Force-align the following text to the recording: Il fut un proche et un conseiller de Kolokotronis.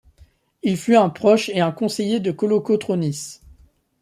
Il 0.63 0.77
fut 0.77 0.95
un 0.95 1.09
proche 1.11 1.49
et 1.49 1.59
un 1.61 1.71
conseiller 1.71 2.19
de 2.19 2.31
Kolokotronis. 2.31 3.39